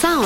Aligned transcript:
Sound. 0.00 0.22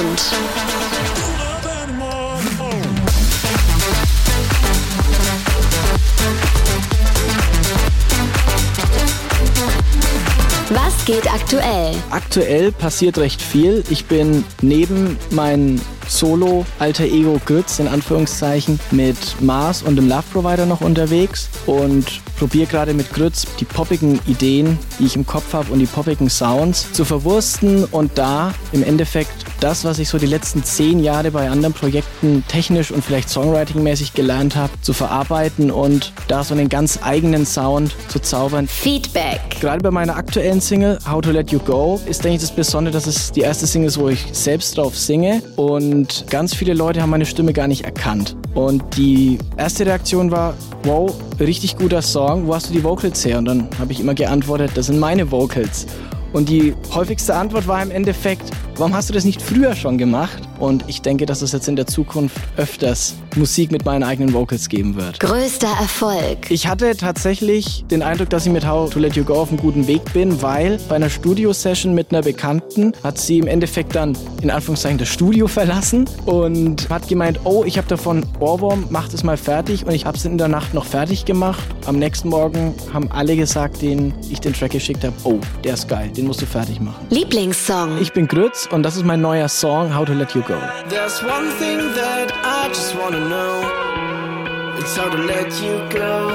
Was 10.74 11.04
geht 11.06 11.32
aktuell? 11.32 11.94
Aktuell 12.10 12.70
passiert 12.72 13.16
recht 13.16 13.40
viel. 13.40 13.82
Ich 13.88 14.04
bin 14.04 14.44
neben 14.60 15.16
meinen 15.30 15.80
Solo 16.06 16.66
Alter 16.78 17.04
Ego 17.04 17.40
Grütz 17.46 17.78
in 17.78 17.88
Anführungszeichen 17.88 18.78
mit 18.90 19.16
Mars 19.40 19.82
und 19.82 19.96
dem 19.96 20.06
Love 20.08 20.24
Provider 20.34 20.66
noch 20.66 20.82
unterwegs 20.82 21.48
und 21.64 22.20
probiere 22.38 22.66
gerade 22.66 22.92
mit 22.92 23.10
Grütz 23.14 23.46
die 23.58 23.64
poppigen 23.64 24.20
Ideen, 24.26 24.78
die 24.98 25.06
ich 25.06 25.16
im 25.16 25.26
Kopf 25.26 25.54
habe 25.54 25.72
und 25.72 25.78
die 25.78 25.86
poppigen 25.86 26.28
Sounds 26.28 26.92
zu 26.92 27.06
verwursten 27.06 27.84
und 27.86 28.18
da 28.18 28.52
im 28.72 28.82
Endeffekt 28.82 29.46
das, 29.62 29.84
was 29.84 30.00
ich 30.00 30.08
so 30.08 30.18
die 30.18 30.26
letzten 30.26 30.64
zehn 30.64 30.98
Jahre 31.02 31.30
bei 31.30 31.48
anderen 31.48 31.72
Projekten 31.72 32.42
technisch 32.48 32.90
und 32.90 33.04
vielleicht 33.04 33.30
Songwriting-mäßig 33.30 34.12
gelernt 34.12 34.56
habe, 34.56 34.72
zu 34.82 34.92
verarbeiten 34.92 35.70
und 35.70 36.12
da 36.26 36.42
so 36.42 36.52
einen 36.54 36.68
ganz 36.68 36.98
eigenen 37.02 37.46
Sound 37.46 37.94
zu 38.08 38.18
zaubern. 38.18 38.66
Feedback. 38.66 39.40
Gerade 39.60 39.80
bei 39.82 39.92
meiner 39.92 40.16
aktuellen 40.16 40.60
Single 40.60 40.98
How 41.08 41.20
to 41.20 41.30
Let 41.30 41.52
You 41.52 41.60
Go 41.60 42.00
ist, 42.06 42.24
denke 42.24 42.36
ich, 42.36 42.40
das 42.42 42.50
Besondere, 42.50 42.92
dass 42.92 43.06
es 43.06 43.30
die 43.30 43.42
erste 43.42 43.66
Single 43.68 43.86
ist, 43.88 43.98
wo 43.98 44.08
ich 44.08 44.26
selbst 44.32 44.76
drauf 44.76 44.98
singe 44.98 45.40
und 45.54 46.24
ganz 46.28 46.54
viele 46.56 46.74
Leute 46.74 47.00
haben 47.00 47.10
meine 47.10 47.26
Stimme 47.26 47.52
gar 47.52 47.68
nicht 47.68 47.84
erkannt. 47.84 48.36
Und 48.54 48.96
die 48.96 49.38
erste 49.56 49.86
Reaktion 49.86 50.30
war, 50.32 50.54
wow, 50.82 51.14
richtig 51.38 51.76
guter 51.76 52.02
Song, 52.02 52.48
wo 52.48 52.54
hast 52.54 52.68
du 52.68 52.72
die 52.72 52.82
Vocals 52.82 53.24
her? 53.24 53.38
Und 53.38 53.44
dann 53.44 53.68
habe 53.78 53.92
ich 53.92 54.00
immer 54.00 54.14
geantwortet, 54.14 54.72
das 54.74 54.86
sind 54.86 54.98
meine 54.98 55.30
Vocals. 55.30 55.86
Und 56.32 56.48
die 56.48 56.74
häufigste 56.92 57.34
Antwort 57.34 57.68
war 57.68 57.82
im 57.82 57.90
Endeffekt, 57.90 58.50
warum 58.76 58.94
hast 58.94 59.10
du 59.10 59.14
das 59.14 59.24
nicht 59.24 59.42
früher 59.42 59.76
schon 59.76 59.98
gemacht? 59.98 60.40
Und 60.58 60.86
ich 60.88 61.02
denke, 61.02 61.26
dass 61.26 61.42
es 61.42 61.52
jetzt 61.52 61.68
in 61.68 61.76
der 61.76 61.86
Zukunft 61.86 62.36
öfters 62.56 63.16
Musik 63.36 63.70
mit 63.72 63.84
meinen 63.84 64.02
eigenen 64.02 64.34
Vocals 64.34 64.68
geben 64.68 64.94
wird. 64.96 65.20
Größter 65.20 65.68
Erfolg. 65.68 66.50
Ich 66.50 66.66
hatte 66.66 66.96
tatsächlich 66.96 67.84
den 67.90 68.02
Eindruck, 68.02 68.30
dass 68.30 68.46
ich 68.46 68.52
mit 68.52 68.66
How 68.68 68.90
to 68.90 68.98
Let 68.98 69.16
You 69.16 69.24
Go 69.24 69.34
auf 69.34 69.48
einem 69.48 69.58
guten 69.58 69.86
Weg 69.86 70.00
bin, 70.12 70.42
weil 70.42 70.78
bei 70.88 70.96
einer 70.96 71.10
Studio-Session 71.10 71.94
mit 71.94 72.10
einer 72.12 72.22
Bekannten 72.22 72.92
hat 73.02 73.18
sie 73.18 73.38
im 73.38 73.46
Endeffekt 73.46 73.94
dann 73.94 74.16
in 74.42 74.50
Anführungszeichen 74.50 74.98
das 74.98 75.08
Studio 75.08 75.48
verlassen 75.48 76.08
und 76.26 76.88
hat 76.90 77.08
gemeint, 77.08 77.40
oh, 77.44 77.64
ich 77.66 77.78
habe 77.78 77.88
davon 77.88 78.24
Ohrwurm, 78.40 78.84
mach 78.90 79.08
das 79.08 79.22
mal 79.24 79.36
fertig 79.36 79.86
und 79.86 79.92
ich 79.94 80.04
habe 80.04 80.16
es 80.16 80.24
in 80.24 80.36
der 80.38 80.48
Nacht 80.48 80.74
noch 80.74 80.84
fertig 80.84 81.24
gemacht. 81.24 81.62
Am 81.86 81.96
nächsten 81.98 82.28
Morgen 82.28 82.74
haben 82.92 83.10
alle 83.10 83.36
gesagt, 83.36 83.80
denen 83.82 84.14
ich 84.30 84.40
den 84.40 84.52
Track 84.52 84.72
geschickt 84.72 85.04
habe, 85.04 85.14
oh, 85.24 85.38
der 85.64 85.74
ist 85.74 85.88
geil, 85.88 86.10
den 86.16 86.26
musst 86.26 86.42
du 86.42 86.46
fertig 86.46 86.80
machen. 86.80 87.06
Lieblingssong. 87.10 87.98
Ich 88.00 88.12
bin 88.12 88.26
Grütz 88.28 88.68
und 88.70 88.82
das 88.82 88.96
ist 88.96 89.04
mein 89.04 89.20
neuer 89.20 89.48
Song 89.48 89.94
How 89.96 90.04
to 90.04 90.12
Let 90.12 90.32
You 90.34 90.42
Go. 90.42 90.54
There's 90.88 91.22
one 91.22 91.48
thing 91.58 91.78
that 91.96 92.32
I 92.44 92.68
just 92.68 92.94
wanna 92.98 93.21
know 93.28 94.74
it's 94.78 94.96
hard 94.96 95.12
to 95.12 95.18
let 95.18 95.50
you 95.62 95.76
go. 95.90 96.28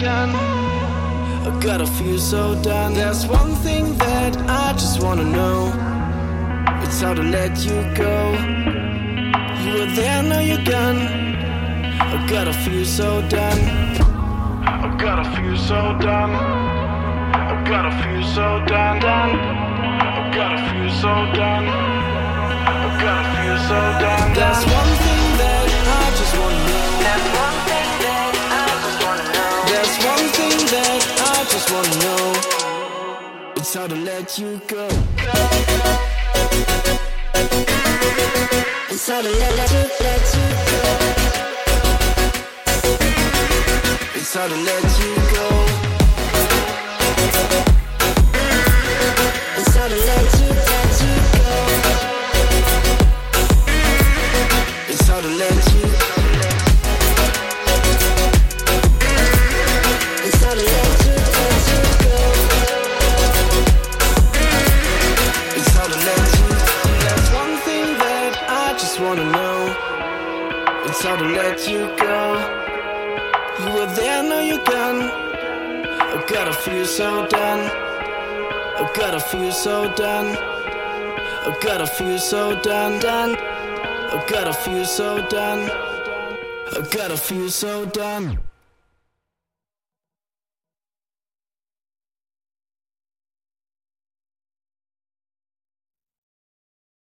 again. 0.00 0.30
I 1.48 1.60
gotta 1.62 1.86
feel 1.86 2.18
so 2.18 2.54
done. 2.62 2.94
There's 2.94 3.26
one 3.26 3.52
thing 3.66 3.84
that 3.98 4.34
I 4.48 4.72
just 4.72 5.02
wanna 5.04 5.26
know. 5.38 5.58
It's 6.84 7.00
how 7.04 7.12
to 7.20 7.22
let 7.22 7.52
you 7.66 7.76
go. 8.04 8.16
You 9.62 9.70
were 9.78 9.90
there, 10.00 10.22
now 10.30 10.40
you're 10.50 10.66
gone. 10.76 11.00
I 12.14 12.16
gotta 12.34 12.54
feel 12.64 12.86
so 12.86 13.08
done. 13.28 13.60
I 14.86 14.88
gotta 15.04 15.26
feel 15.36 15.56
so 15.72 15.80
done. 16.08 16.30
I 17.52 17.54
gotta 17.72 17.92
feel 18.02 18.24
so 18.38 18.46
done. 18.74 18.98
done. 19.04 19.34
I 20.18 20.20
gotta 20.36 20.60
feel 20.70 20.92
so 21.04 21.12
done. 21.42 21.64
I 22.86 22.88
gotta 23.04 23.30
feel 23.38 23.58
so 23.70 23.80
done. 24.06 24.28
There's 24.38 24.62
one 24.78 24.89
know 32.00 32.32
it's 33.56 33.74
hard 33.74 33.90
to 33.90 33.96
let 33.96 34.38
you 34.38 34.60
go. 34.68 34.86
It's 38.90 39.08
hard 39.08 39.24
to 39.24 39.30
let, 39.30 39.56
let 39.56 39.70
you, 39.70 39.86
let 40.04 40.24
you 40.36 40.46
go. 40.70 40.82
It's 44.16 44.34
hard 44.34 44.50
to 44.50 44.56
let 44.56 44.98
you 45.00 45.24
go. 45.29 45.29
you 71.68 71.86
go. 71.98 72.66
You 73.60 73.74
were 73.74 73.92
there, 73.94 74.22
now 74.22 74.40
you're 74.40 74.64
gone. 74.64 75.02
I 76.00 76.24
gotta 76.26 76.52
feel 76.52 76.86
so 76.86 77.26
done. 77.26 77.60
I 78.80 78.90
gotta 78.94 79.20
feel 79.20 79.52
so 79.52 79.92
done. 79.94 80.36
I 81.48 81.56
gotta 81.60 81.86
feel 81.86 82.18
so 82.18 82.58
done, 82.60 82.98
done. 83.00 83.36
I 83.36 84.24
gotta 84.26 84.52
feel 84.54 84.84
so 84.86 85.26
done. 85.28 85.70
I 85.70 86.86
gotta 86.90 87.16
feel 87.16 87.50
so 87.50 87.84
done. 87.86 88.49